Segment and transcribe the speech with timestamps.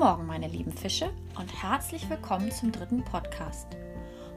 [0.00, 3.66] Morgen, meine lieben Fische, und herzlich willkommen zum dritten Podcast.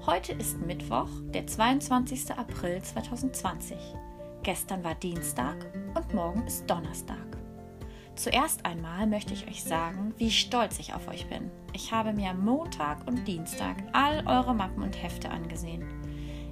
[0.05, 2.31] Heute ist Mittwoch, der 22.
[2.31, 3.77] April 2020.
[4.43, 5.55] Gestern war Dienstag
[5.95, 7.37] und morgen ist Donnerstag.
[8.15, 11.49] Zuerst einmal möchte ich euch sagen, wie stolz ich auf euch bin.
[11.71, 15.85] Ich habe mir Montag und Dienstag all eure Mappen und Hefte angesehen.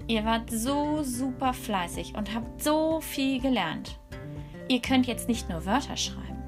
[0.07, 3.99] Ihr wart so super fleißig und habt so viel gelernt.
[4.69, 6.41] Ihr könnt jetzt nicht nur Wörter schreiben,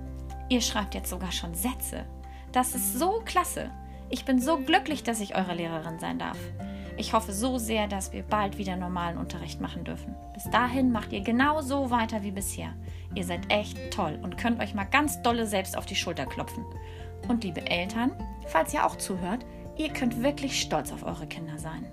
[0.48, 2.06] ihr schreibt jetzt sogar schon Sätze.
[2.54, 3.72] Das ist so klasse.
[4.12, 6.38] Ich bin so glücklich, dass ich eure Lehrerin sein darf.
[6.98, 10.16] Ich hoffe so sehr, dass wir bald wieder normalen Unterricht machen dürfen.
[10.36, 12.76] Bis dahin macht ihr genau so weiter wie bisher.
[13.16, 16.64] Ihr seid echt toll und könnt euch mal ganz dolle selbst auf die Schulter klopfen.
[17.28, 18.12] Und liebe Eltern,
[18.46, 19.44] falls ihr auch zuhört,
[19.76, 21.92] ihr könnt wirklich stolz auf eure Kinder sein.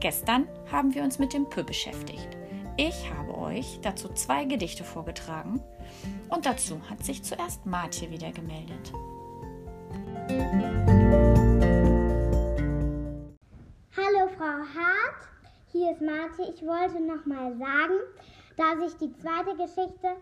[0.00, 2.28] Gestern haben wir uns mit dem Pö beschäftigt.
[2.76, 5.62] Ich habe euch dazu zwei Gedichte vorgetragen
[6.28, 8.92] und dazu hat sich zuerst Martje wieder gemeldet.
[13.96, 15.28] Hallo Frau Hart,
[15.72, 16.52] hier ist Martje.
[16.54, 17.98] Ich wollte noch mal sagen,
[18.56, 20.16] dass ich die zweite Geschichte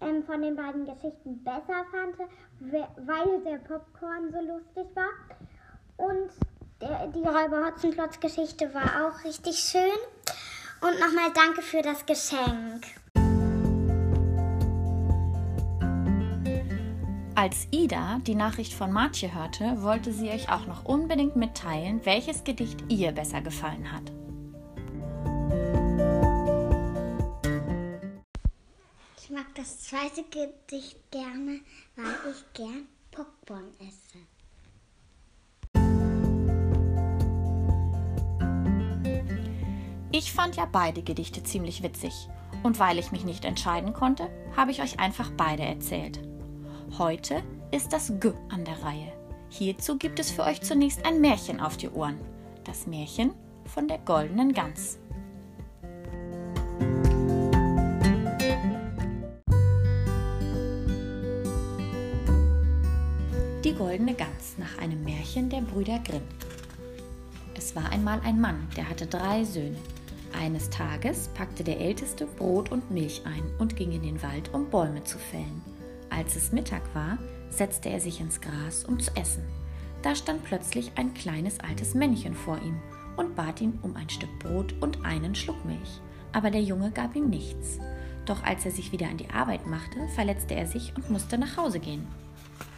[0.00, 2.16] ähm, von den beiden Geschichten besser fand,
[2.60, 5.12] weil der Popcorn so lustig war.
[5.96, 6.30] Und
[6.80, 9.82] der, die Räuber Hotzenplotz Geschichte war auch richtig schön.
[10.80, 13.01] Und nochmal danke für das Geschenk.
[17.42, 22.44] Als Ida die Nachricht von Martje hörte, wollte sie euch auch noch unbedingt mitteilen, welches
[22.44, 24.12] Gedicht ihr besser gefallen hat.
[29.20, 31.58] Ich mag das zweite Gedicht gerne,
[31.96, 34.18] weil ich gern Popcorn esse.
[40.12, 42.12] Ich fand ja beide Gedichte ziemlich witzig.
[42.62, 46.20] Und weil ich mich nicht entscheiden konnte, habe ich euch einfach beide erzählt.
[46.98, 49.10] Heute ist das G an der Reihe.
[49.48, 52.18] Hierzu gibt es für euch zunächst ein Märchen auf die Ohren.
[52.64, 53.32] Das Märchen
[53.64, 54.98] von der goldenen Gans.
[63.64, 66.28] Die goldene Gans nach einem Märchen der Brüder Grimm.
[67.56, 69.78] Es war einmal ein Mann, der hatte drei Söhne.
[70.38, 74.68] Eines Tages packte der Älteste Brot und Milch ein und ging in den Wald, um
[74.68, 75.71] Bäume zu fällen.
[76.14, 77.16] Als es Mittag war,
[77.48, 79.44] setzte er sich ins Gras, um zu essen.
[80.02, 82.76] Da stand plötzlich ein kleines altes Männchen vor ihm
[83.16, 86.00] und bat ihn um ein Stück Brot und einen Schluck Milch.
[86.32, 87.78] Aber der Junge gab ihm nichts.
[88.26, 91.56] Doch als er sich wieder an die Arbeit machte, verletzte er sich und musste nach
[91.56, 92.06] Hause gehen.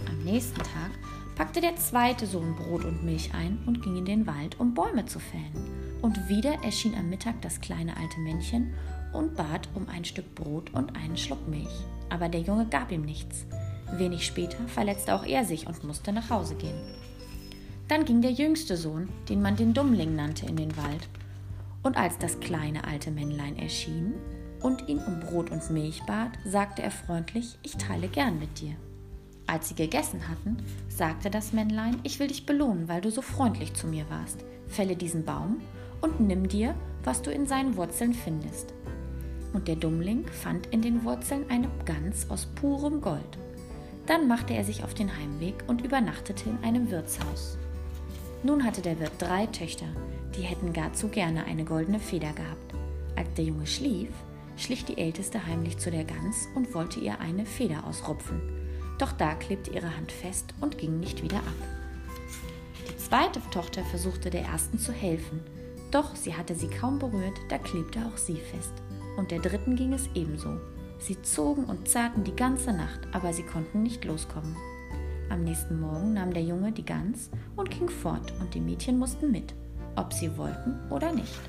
[0.09, 0.91] Am nächsten Tag
[1.34, 5.06] packte der zweite Sohn Brot und Milch ein und ging in den Wald, um Bäume
[5.06, 5.99] zu fällen.
[6.03, 8.75] Und wieder erschien am Mittag das kleine alte Männchen
[9.12, 11.84] und bat um ein Stück Brot und einen Schluck Milch.
[12.09, 13.47] Aber der Junge gab ihm nichts.
[13.92, 16.78] Wenig später verletzte auch er sich und musste nach Hause gehen.
[17.88, 21.09] Dann ging der jüngste Sohn, den man den Dummling nannte, in den Wald.
[21.82, 24.15] Und als das kleine alte Männlein erschien
[24.62, 28.75] und ihn um Brot und Milch bat, sagte er freundlich, ich teile gern mit dir.
[29.47, 30.56] Als sie gegessen hatten,
[30.88, 34.42] sagte das Männlein, ich will dich belohnen, weil du so freundlich zu mir warst.
[34.66, 35.60] Fälle diesen Baum
[36.00, 38.72] und nimm dir, was du in seinen Wurzeln findest.
[39.54, 43.38] Und der Dummling fand in den Wurzeln eine Gans aus purem Gold.
[44.06, 47.56] Dann machte er sich auf den Heimweg und übernachtete in einem Wirtshaus.
[48.42, 49.87] Nun hatte der Wirt drei Töchter,
[50.37, 52.75] die hätten gar zu gerne eine goldene Feder gehabt.
[53.16, 54.10] Als der Junge schlief,
[54.56, 58.42] schlich die Älteste heimlich zu der Gans und wollte ihr eine Feder ausrupfen.
[58.98, 61.54] Doch da klebte ihre Hand fest und ging nicht wieder ab.
[62.91, 65.41] Die zweite Tochter versuchte der ersten zu helfen,
[65.91, 68.72] doch sie hatte sie kaum berührt, da klebte auch sie fest.
[69.16, 70.58] Und der dritten ging es ebenso.
[70.98, 74.56] Sie zogen und zerrten die ganze Nacht, aber sie konnten nicht loskommen.
[75.30, 79.30] Am nächsten Morgen nahm der Junge die Gans und ging fort, und die Mädchen mussten
[79.30, 79.54] mit,
[79.97, 81.41] ob sie wollten oder nicht.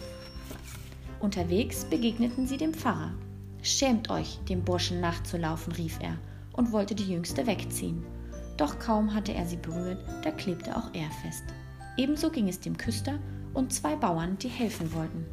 [1.19, 3.13] Unterwegs begegneten sie dem Pfarrer.
[3.61, 6.17] Schämt euch, dem Burschen nachzulaufen, rief er
[6.53, 8.03] und wollte die Jüngste wegziehen.
[8.57, 11.43] Doch kaum hatte er sie berührt, da klebte auch er fest.
[11.97, 13.19] Ebenso ging es dem Küster
[13.53, 15.25] und zwei Bauern, die helfen wollten.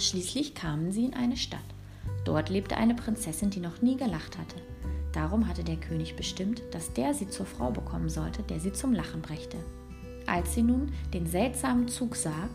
[0.00, 1.60] Schließlich kamen sie in eine Stadt.
[2.24, 4.56] Dort lebte eine Prinzessin, die noch nie gelacht hatte.
[5.12, 8.94] Darum hatte der König bestimmt, dass der sie zur Frau bekommen sollte, der sie zum
[8.94, 9.58] Lachen brächte.
[10.26, 12.48] Als sie nun den seltsamen Zug sah,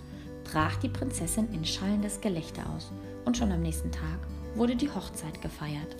[0.43, 2.91] brach die Prinzessin in schallendes Gelächter aus,
[3.25, 4.19] und schon am nächsten Tag
[4.55, 5.95] wurde die Hochzeit gefeiert.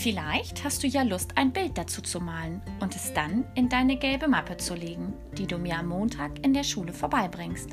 [0.00, 3.96] Vielleicht hast du ja Lust, ein Bild dazu zu malen und es dann in deine
[3.96, 7.70] gelbe Mappe zu legen, die du mir am Montag in der Schule vorbeibringst.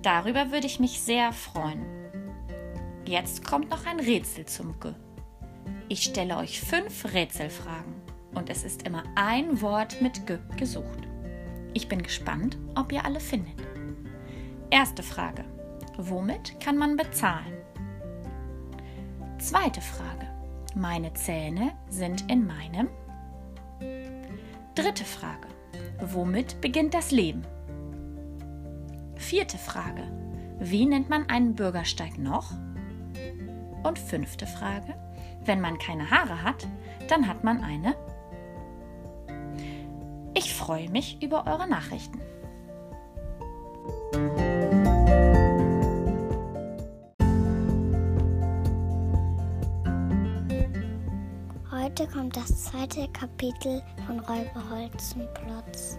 [0.00, 1.84] Darüber würde ich mich sehr freuen.
[3.06, 4.94] Jetzt kommt noch ein Rätsel zum G.
[5.90, 7.92] Ich stelle euch fünf Rätselfragen
[8.34, 11.06] und es ist immer ein Wort mit G gesucht.
[11.74, 13.60] Ich bin gespannt, ob ihr alle findet.
[14.70, 15.44] Erste Frage.
[15.98, 17.52] Womit kann man bezahlen?
[19.38, 20.35] Zweite Frage.
[20.78, 22.90] Meine Zähne sind in meinem.
[24.74, 25.48] Dritte Frage.
[26.02, 27.46] Womit beginnt das Leben?
[29.14, 30.02] Vierte Frage.
[30.60, 32.50] Wie nennt man einen Bürgersteig noch?
[33.84, 34.94] Und fünfte Frage.
[35.46, 36.68] Wenn man keine Haare hat,
[37.08, 37.96] dann hat man eine.
[40.34, 42.20] Ich freue mich über eure Nachrichten.
[51.86, 55.96] Heute kommt das zweite Kapitel von Räuber Holzenplotz.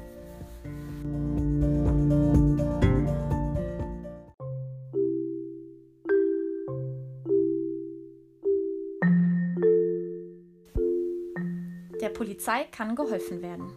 [12.02, 13.72] Der Polizei kann geholfen werden.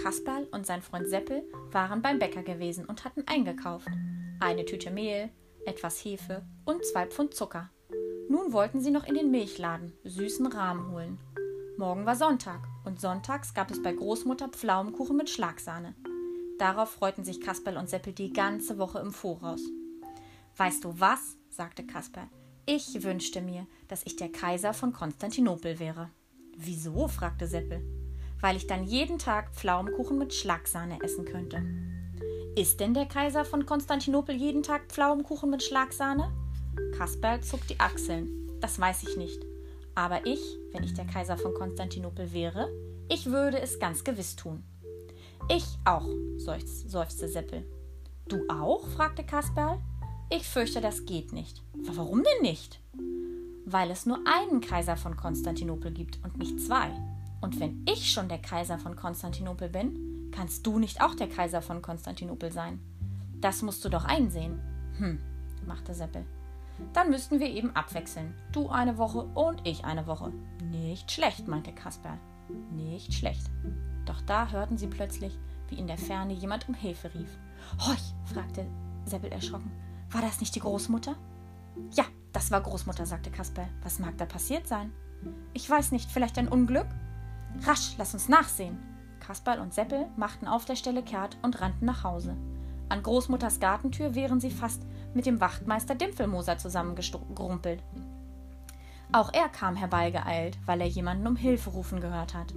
[0.00, 1.42] Kasperl und sein Freund Seppel
[1.72, 3.88] waren beim Bäcker gewesen und hatten eingekauft.
[4.38, 5.30] Eine Tüte Mehl,
[5.66, 7.70] etwas Hefe und zwei Pfund Zucker.
[8.28, 11.18] Nun wollten sie noch in den Milchladen süßen Rahm holen.
[11.80, 15.94] Morgen war Sonntag und sonntags gab es bei Großmutter Pflaumenkuchen mit Schlagsahne.
[16.58, 19.62] Darauf freuten sich Kasperl und Seppel die ganze Woche im Voraus.
[20.58, 21.38] Weißt du was?
[21.48, 22.28] sagte Kasperl.
[22.66, 26.10] Ich wünschte mir, dass ich der Kaiser von Konstantinopel wäre.
[26.54, 27.08] Wieso?
[27.08, 27.82] fragte Seppel.
[28.42, 31.62] Weil ich dann jeden Tag Pflaumenkuchen mit Schlagsahne essen könnte.
[32.56, 36.30] Ist denn der Kaiser von Konstantinopel jeden Tag Pflaumenkuchen mit Schlagsahne?
[36.98, 38.50] Kasperl zuckt die Achseln.
[38.60, 39.49] Das weiß ich nicht.
[40.00, 40.40] Aber ich,
[40.72, 42.70] wenn ich der Kaiser von Konstantinopel wäre,
[43.10, 44.64] ich würde es ganz gewiss tun.
[45.50, 46.08] Ich auch,
[46.38, 47.66] seufzte Seppel.
[48.26, 48.86] Du auch?
[48.96, 49.78] fragte Kasperl.
[50.30, 51.62] Ich fürchte, das geht nicht.
[51.74, 52.80] Warum denn nicht?
[53.66, 56.90] Weil es nur einen Kaiser von Konstantinopel gibt und nicht zwei.
[57.42, 61.60] Und wenn ich schon der Kaiser von Konstantinopel bin, kannst du nicht auch der Kaiser
[61.60, 62.80] von Konstantinopel sein.
[63.42, 64.60] Das musst du doch einsehen.
[64.96, 65.20] Hm,
[65.66, 66.24] machte Seppel.
[66.92, 68.34] Dann müssten wir eben abwechseln.
[68.52, 70.32] Du eine Woche und ich eine Woche.
[70.70, 72.18] Nicht schlecht, meinte Kasperl.
[72.72, 73.50] Nicht schlecht.
[74.06, 75.38] Doch da hörten sie plötzlich,
[75.68, 77.38] wie in der Ferne jemand um Hilfe rief.
[77.86, 78.66] Horch, fragte
[79.04, 79.70] Seppel erschrocken.
[80.10, 81.16] War das nicht die Großmutter?
[81.92, 83.68] Ja, das war Großmutter, sagte Kasperl.
[83.82, 84.92] Was mag da passiert sein?
[85.52, 86.86] Ich weiß nicht, vielleicht ein Unglück?
[87.62, 88.78] Rasch, lass uns nachsehen.
[89.20, 92.36] Kasperl und Seppel machten auf der Stelle kehrt und rannten nach Hause.
[92.88, 94.84] An Großmutters Gartentür wären sie fast
[95.14, 97.82] mit dem Wachtmeister Dimpfelmoser zusammengerumpelt.
[99.12, 102.54] Auch er kam herbeigeeilt, weil er jemanden um Hilfe rufen gehört hat.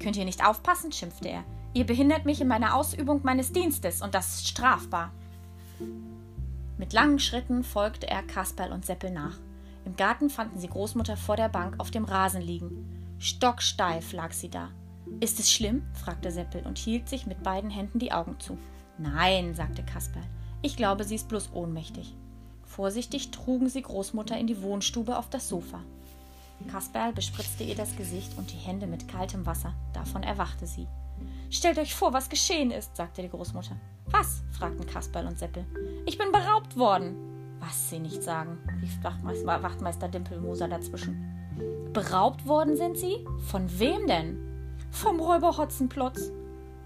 [0.00, 0.92] Könnt ihr nicht aufpassen?
[0.92, 1.44] schimpfte er.
[1.74, 5.12] Ihr behindert mich in meiner Ausübung meines Dienstes und das ist strafbar.
[6.78, 9.38] Mit langen Schritten folgte er Kasperl und Seppel nach.
[9.84, 13.16] Im Garten fanden sie Großmutter vor der Bank auf dem Rasen liegen.
[13.18, 14.70] Stocksteif lag sie da.
[15.20, 15.84] Ist es schlimm?
[15.92, 18.58] fragte Seppel und hielt sich mit beiden Händen die Augen zu.
[18.98, 20.24] Nein, sagte Kasperl.
[20.64, 22.14] Ich glaube, sie ist bloß ohnmächtig.
[22.64, 25.80] Vorsichtig trugen sie Großmutter in die Wohnstube auf das Sofa.
[26.72, 29.74] Kasperl bespritzte ihr das Gesicht und die Hände mit kaltem Wasser.
[29.92, 30.86] Davon erwachte sie.
[31.50, 33.76] Stellt euch vor, was geschehen ist, sagte die Großmutter.
[34.06, 34.42] Was?
[34.52, 35.66] fragten Kasperl und Seppel.
[36.06, 37.14] Ich bin beraubt worden.
[37.60, 41.30] Was sie nicht sagen, rief Wachtmeister, Wachtmeister Dimpelmoser dazwischen.
[41.92, 43.22] Beraubt worden sind sie?
[43.50, 44.38] Von wem denn?
[44.90, 46.32] Vom Räuber Hotzenplotz.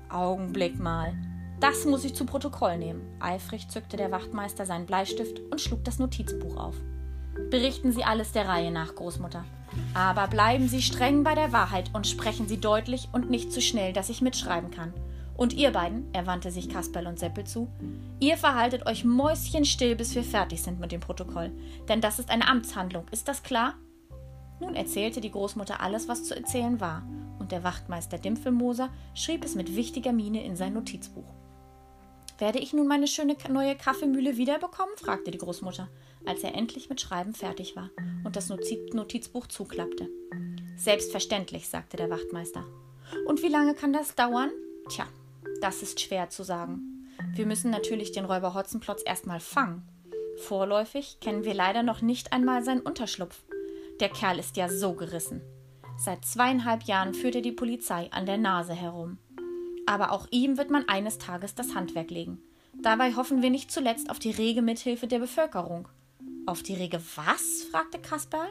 [0.08, 1.16] Augenblick mal.
[1.60, 3.02] Das muss ich zu Protokoll nehmen.
[3.18, 6.76] Eifrig zückte der Wachtmeister seinen Bleistift und schlug das Notizbuch auf.
[7.50, 9.44] Berichten Sie alles der Reihe nach, Großmutter.
[9.94, 13.92] Aber bleiben Sie streng bei der Wahrheit und sprechen Sie deutlich und nicht zu schnell,
[13.92, 14.92] dass ich mitschreiben kann.
[15.36, 17.68] Und ihr beiden, er wandte sich Kasperl und Seppel zu,
[18.18, 21.52] ihr verhaltet euch mäuschenstill, bis wir fertig sind mit dem Protokoll.
[21.88, 23.74] Denn das ist eine Amtshandlung, ist das klar?
[24.60, 27.04] Nun erzählte die Großmutter alles, was zu erzählen war,
[27.38, 31.37] und der Wachtmeister Dimpfelmoser schrieb es mit wichtiger Miene in sein Notizbuch.
[32.38, 34.96] Werde ich nun meine schöne neue Kaffeemühle wiederbekommen?
[34.96, 35.88] fragte die Großmutter,
[36.24, 37.90] als er endlich mit Schreiben fertig war
[38.24, 40.08] und das Notizbuch zuklappte.
[40.76, 42.64] Selbstverständlich, sagte der Wachtmeister.
[43.26, 44.52] Und wie lange kann das dauern?
[44.88, 45.06] Tja,
[45.60, 47.08] das ist schwer zu sagen.
[47.34, 49.82] Wir müssen natürlich den Räuber Hotzenplotz erstmal fangen.
[50.36, 53.42] Vorläufig kennen wir leider noch nicht einmal seinen Unterschlupf.
[53.98, 55.42] Der Kerl ist ja so gerissen.
[55.96, 59.18] Seit zweieinhalb Jahren führt er die Polizei an der Nase herum
[59.88, 62.38] aber auch ihm wird man eines Tages das Handwerk legen.
[62.82, 65.88] Dabei hoffen wir nicht zuletzt auf die rege Mithilfe der Bevölkerung.
[66.44, 67.64] Auf die rege was?
[67.70, 68.48] fragte Kasperl.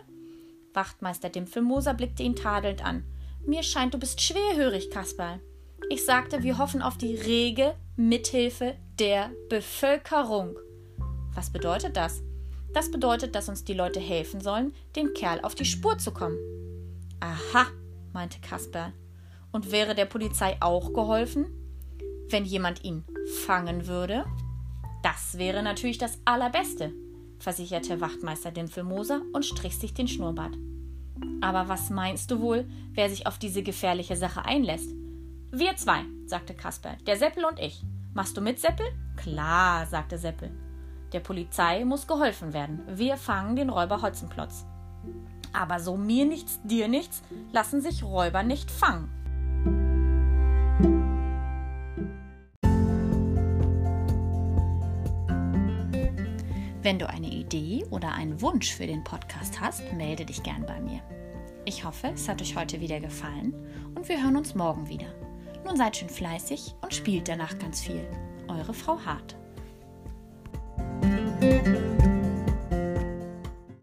[0.74, 3.03] Wachtmeister Dimpfelmoser blickte ihn tadelnd an.
[3.46, 5.39] Mir scheint, du bist schwerhörig, Kasperl.
[5.89, 10.58] Ich sagte, wir hoffen auf die rege Mithilfe der Bevölkerung.
[11.36, 12.24] Was bedeutet das?
[12.74, 16.38] Das bedeutet, dass uns die Leute helfen sollen, den Kerl auf die Spur zu kommen.
[17.20, 17.67] Aha,
[18.12, 18.91] meinte Kasper.
[19.57, 21.47] Und wäre der Polizei auch geholfen,
[22.29, 23.03] wenn jemand ihn
[23.47, 24.23] fangen würde?
[25.01, 26.93] Das wäre natürlich das Allerbeste,
[27.39, 30.55] versicherte Wachtmeister Dimpfelmoser und strich sich den Schnurrbart.
[31.41, 34.91] Aber was meinst du wohl, wer sich auf diese gefährliche Sache einlässt?
[35.49, 37.81] Wir zwei, sagte Kasper, der Seppel und ich.
[38.13, 38.85] Machst du mit, Seppel?
[39.15, 40.51] Klar, sagte Seppel.
[41.13, 42.83] Der Polizei muss geholfen werden.
[42.87, 44.67] Wir fangen den Räuber Hotzenplotz.
[45.51, 49.16] Aber so mir nichts, dir nichts, lassen sich Räuber nicht fangen.
[56.88, 60.79] Wenn du eine Idee oder einen Wunsch für den Podcast hast, melde dich gern bei
[60.79, 61.01] mir.
[61.65, 63.53] Ich hoffe, es hat euch heute wieder gefallen
[63.94, 65.13] und wir hören uns morgen wieder.
[65.65, 68.08] Nun seid schön fleißig und spielt danach ganz viel.
[68.48, 69.36] Eure Frau Hart.